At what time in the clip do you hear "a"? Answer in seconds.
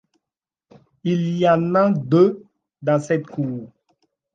1.75-1.91